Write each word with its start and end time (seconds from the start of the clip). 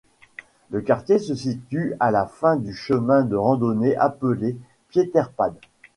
Le 0.71 0.81
quartier 0.81 1.19
se 1.19 1.35
situe 1.35 1.93
à 1.99 2.09
la 2.09 2.25
fin 2.25 2.55
du 2.57 2.73
chemin 2.73 3.21
de 3.21 3.35
randonnée 3.35 3.95
appelé 3.95 4.57
Pieterpad. 4.89 5.53